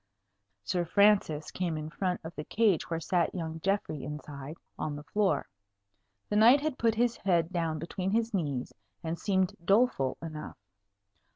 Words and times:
Sir 0.63 0.83
Francis 0.83 1.51
came 1.51 1.77
in 1.77 1.91
front 1.91 2.21
of 2.23 2.33
the 2.35 2.43
cage 2.43 2.89
where 2.89 2.99
sat 2.99 3.35
young 3.35 3.59
Geoffrey 3.59 4.03
inside, 4.03 4.55
on 4.79 4.95
the 4.95 5.03
floor. 5.03 5.47
The 6.27 6.35
knight 6.37 6.61
had 6.61 6.79
put 6.79 6.95
his 6.95 7.17
head 7.17 7.53
down 7.53 7.77
between 7.77 8.09
his 8.09 8.33
knees, 8.33 8.73
and 9.03 9.19
seemed 9.19 9.53
doleful 9.63 10.17
enough. 10.19 10.57